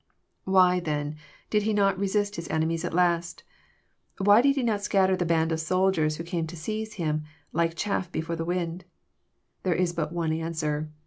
[0.45, 1.17] Why, then,
[1.51, 3.43] did He not resist His enemies at last?
[4.17, 7.21] Why did He not scatter the band of soldiers who came to seize Him,
[7.53, 8.83] like chaff before the wind?
[9.61, 10.89] There is but one answer.